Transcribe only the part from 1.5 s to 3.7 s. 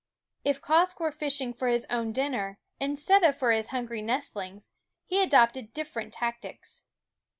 for his own din ner, instead of for his